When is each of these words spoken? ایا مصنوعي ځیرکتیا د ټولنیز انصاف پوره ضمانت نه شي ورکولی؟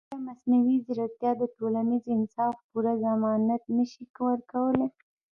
ایا 0.09 0.23
مصنوعي 0.27 0.77
ځیرکتیا 0.85 1.31
د 1.37 1.43
ټولنیز 1.55 2.03
انصاف 2.15 2.55
پوره 2.69 2.93
ضمانت 3.03 3.63
نه 3.77 3.85
شي 3.91 4.03
ورکولی؟ 4.29 4.87